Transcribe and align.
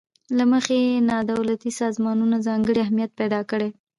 له 0.37 0.43
مخې 0.51 0.77
یې 0.87 0.97
نا 1.09 1.17
دولتي 1.31 1.71
سازمانونو 1.81 2.35
ځانګړی 2.47 2.79
اهمیت 2.83 3.11
پیداکړی. 3.19 3.69